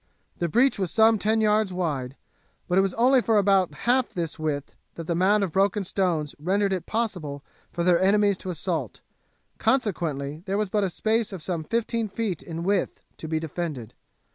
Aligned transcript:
The 0.39 0.49
breach 0.49 0.79
was 0.79 0.89
some 0.89 1.19
ten 1.19 1.41
yards 1.41 1.71
wide, 1.71 2.15
but 2.67 2.79
it 2.79 2.81
was 2.81 2.95
only 2.95 3.21
for 3.21 3.37
about 3.37 3.71
half 3.85 4.15
this 4.15 4.39
width 4.39 4.75
that 4.95 5.05
the 5.05 5.13
mound 5.13 5.43
of 5.43 5.51
broken 5.51 5.83
stones 5.83 6.33
rendered 6.39 6.73
it 6.73 6.87
possible 6.87 7.43
for 7.71 7.83
their 7.83 8.01
enemies 8.01 8.39
to 8.39 8.49
assault, 8.49 9.01
consequently 9.59 10.41
there 10.47 10.57
was 10.57 10.69
but 10.71 10.83
a 10.83 10.89
space 10.89 11.31
of 11.31 11.43
some 11.43 11.63
fifteen 11.63 12.07
feet 12.07 12.41
in 12.41 12.63
width 12.63 12.99
to 13.17 13.27
be 13.27 13.39
defended. 13.39 13.93